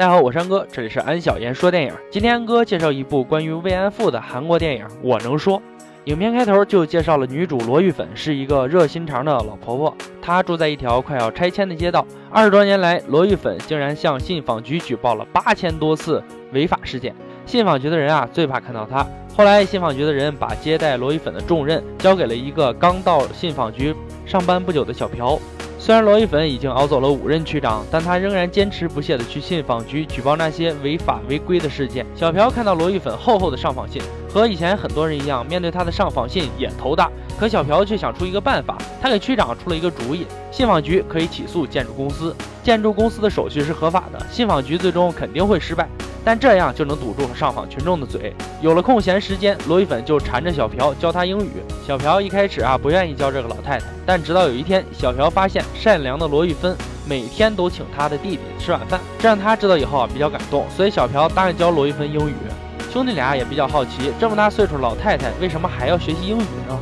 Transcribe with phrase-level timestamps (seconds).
[0.00, 1.92] 大家好，我是安哥，这里是安小言说电影。
[2.10, 5.58] 今天安哥介绍一部关于慰安妇的韩国电影《我能说》。
[6.04, 12.06] 影片开头就介绍了女主罗玉粉是一个热心肠的老婆婆，她住在一条快要拆迁的街道。
[12.30, 16.24] 二十多年来，罗玉粉竟然向信访局举报了八千多次
[16.54, 17.14] 违法事件。
[17.44, 19.06] 信访局的人啊，最怕看到她。
[19.36, 23.94] 后来，信访局的人把接待罗玉粉的重任交给了一个刚到信访局
[24.24, 25.38] 上班不久的小朴。
[25.82, 32.04] 虽然罗玉粉已经熬走了五任区长，但他仍然坚持不懈地去信访局举报那些违法违规的事件。
[32.14, 37.10] 小朴看到罗玉粉厚厚的上访信，和以前很多人一样，面对他的上访信也头大。
[37.38, 45.88] 可小朴却想出一个办法，他给区长出了一个主意：信访局可以起诉建筑公司，建筑公司的手续是合法的，信访局最终肯定会失败。
[46.24, 48.34] 但这样就能堵住上访群众的嘴。
[48.60, 51.50] 有了空闲时间，罗玉粉就缠着小朴教他英语。
[51.86, 62.34] 小朴一开始啊不愿意教这个老太太，但直到有一天，小朴发现善良的罗玉芬每天都请他的弟弟吃晚饭，这让他知道以后啊比较感动，所以小朴答应教罗玉芬英语。
[62.92, 66.78] 兄弟俩也比较好奇，这么大岁数老太太为什么还要学习英语呢？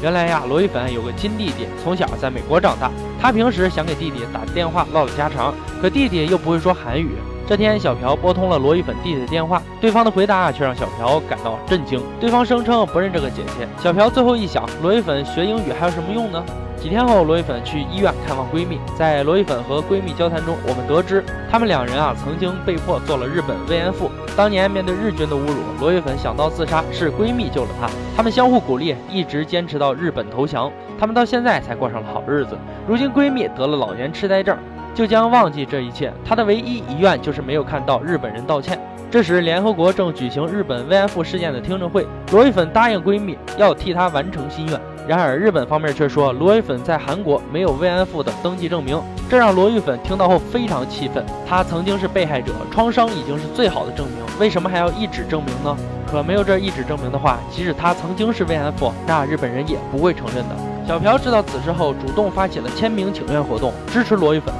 [0.00, 2.88] 原来呀，罗玉粉有个亲弟弟，从小在美国长大，
[3.20, 7.16] 他平时想给弟弟打电话唠唠家常，可弟弟又不会说韩语。
[7.48, 11.98] 这天，小朴拨通了罗玉粉弟弟的电话，对方的回答却让小朴感到震惊。
[12.20, 13.66] 对方声称不认这个姐姐。
[13.82, 16.44] 小朴最后一想，罗玉粉学英语还有什么用呢？
[16.76, 24.10] 几天后，罗玉粉去医院看望闺蜜，在罗玉粉和闺蜜交谈中，我们得知他们两人啊曾经被迫做了日本慰安妇。
[24.36, 27.88] 当年面对日军的侮辱，罗玉粉想到自杀，是闺蜜救了她。
[28.14, 30.70] 他们相互鼓励，一直坚持到日本投降。
[31.00, 32.58] 他们到现在才过上了好日子。
[32.86, 34.54] 如今闺蜜得了老年痴呆症。
[34.98, 36.12] 就将忘记这一切。
[36.24, 38.76] 他的唯一遗愿就是没有看到日本人道歉。
[39.08, 44.80] 这时，联合国正举行日本慰安妇事件的听证会，罗玉粉答应闺蜜要替她完成心愿。
[45.06, 51.24] 然而，日本方面却说罗玉粉在韩国没有慰安妇的登记证明，这让罗玉粉听到后非常气愤。
[51.48, 55.76] 她曾经是被害者，创伤已经是最好的证明，为什么还要一纸证明呢？
[56.10, 60.56] 可没有这一纸证明的话，即使她曾经是慰安妇，那日本人也不会承认的。
[60.88, 64.52] 小朴知道此事后，主动发起了签名请愿活动，支持罗玉粉。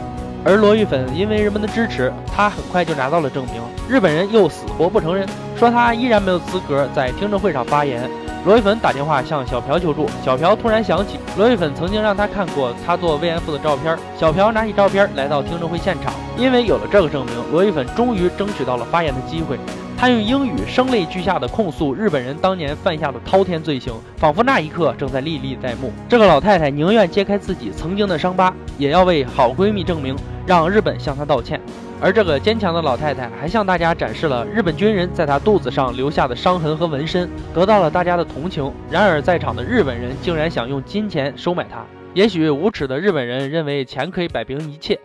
[0.45, 3.61] 而罗玉粉因为人们的支持，他很快就拿到了证明。
[3.89, 8.09] 日本人又死活不承认，说他依然没有资格在听证会上发言。
[8.45, 13.99] 罗玉粉打电话向小朴求助，小朴突然想起罗玉粉曾经让他看过他做慰安妇的照片。
[14.17, 19.59] 小朴拿起照片来到听证会现场，因为有了这个证明，罗玉粉终于争取到了发言的机会。
[19.99, 25.93] 他用英语声泪俱下的控诉日本人当年犯下的滔天罪行，仿佛那一刻正在历历在目。
[26.09, 30.15] 这个老太太宁愿揭开自己曾经的伤疤，也要为好闺蜜证明，
[30.47, 31.61] 让日本向她道歉。
[32.01, 38.73] 而这个坚强的老太太还向大家展示了日本军人在她肚子上留下的伤痕和纹身，得到了大家的同情。
[38.89, 41.85] 然而，在场的日本人竟然想用金钱收买她。
[42.15, 44.97] 也许无耻的日本人认为钱可以摆平一切。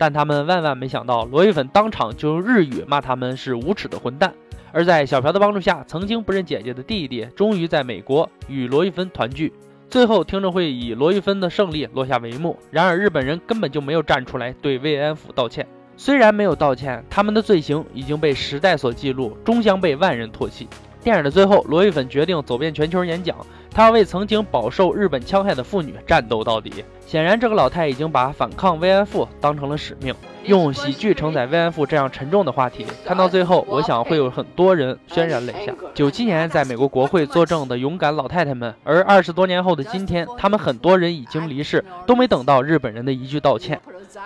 [0.00, 4.32] 但他们万万没想到，罗玉粉当场就用日语骂他们是无耻的混蛋。
[4.72, 9.52] 而在小朴的帮助下，曾经不认姐姐的弟弟终于在美国与罗玉芬团聚。
[9.90, 12.58] 最后，听证会以罗玉芬的胜利落下帷幕。
[12.70, 15.66] 然而，日本人根本就没有站出来对慰安妇道歉。
[15.98, 20.66] 虽然没有道歉，他们的罪行已经被时代所记录，终将被万人唾弃。
[21.02, 23.36] 电影的最后，罗玉粉决定走遍全球演讲。
[23.72, 26.84] 他要为曾经饱受日本枪害的妇女战斗到底。
[27.06, 30.14] 显然，这个老太已经把反抗慰安妇当成了使命，
[30.44, 32.86] 用喜剧承载慰安妇这样沉重的话题。
[33.04, 35.72] 看到最后，我想会有很多人潸然泪下。
[35.92, 43.80] 九七年在美国国会作证的勇敢老太太们，而二十多年后的今天，他们很多人已经离世，都没等到日本人的一句道歉。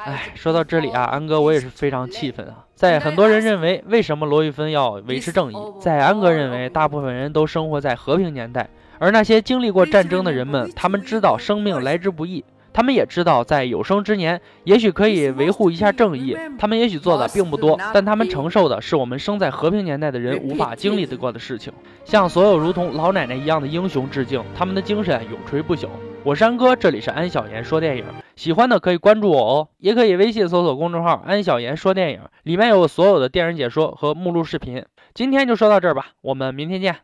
[0.04, 2.66] 哎，说到这里啊，安哥我也是非常气愤啊！
[2.74, 5.56] 在很多人认为，为什么罗玉芬要维持正义？
[5.80, 8.68] 在安哥认为，大部分人都生活在和平年代。
[8.98, 16.36] 而那些经历过战争的人们，他们知道生命来之不易，他们也知道在有生之年，也许可以维护一下正义。
[16.58, 21.72] 他们也许做的并不多，但他们承受的是我们生在和平年代的人无法经历得过的事情。
[22.04, 25.88] 向所有如同老奶奶一样的英雄致敬，他们的精神永垂不朽。
[26.22, 34.84] 我是安哥，这里是安小言说电影，喜欢的可以关注我哦，也可以微信搜索公众号“安小言说电影”，里面有所有的电影解说和目录视频。
[35.12, 36.96] 今天就说到这儿吧，我们明天见。